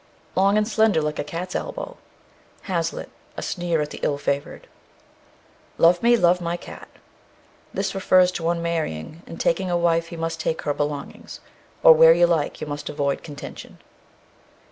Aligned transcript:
Long 0.35 0.57
and 0.57 0.67
slender 0.67 0.99
like 0.99 1.19
a 1.19 1.23
cat's 1.23 1.55
elbow. 1.55 1.95
HAZLITT. 2.63 3.11
A 3.37 3.41
sneer 3.43 3.81
at 3.81 3.91
the 3.91 3.99
ill 4.01 4.17
favoured. 4.17 4.65
Love 5.77 6.01
me, 6.01 6.17
love 6.17 6.41
my 6.41 6.57
cat. 6.57 6.87
This 7.71 7.93
refers 7.93 8.31
to 8.31 8.43
one 8.43 8.63
marrying; 8.63 9.21
in 9.27 9.37
taking 9.37 9.69
a 9.69 9.77
wife 9.77 10.07
he 10.07 10.17
must 10.17 10.39
take 10.39 10.63
her 10.63 10.73
belongings. 10.73 11.39
Or, 11.83 11.93
where 11.93 12.13
you 12.15 12.25
like, 12.25 12.59
you 12.59 12.65
must 12.65 12.89
avoid 12.89 13.21
contention. 13.21 13.77